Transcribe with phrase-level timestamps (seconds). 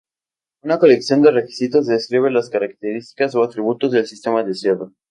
[0.63, 4.91] Una colección de requisitos describe las características o atributos del sistema deseado.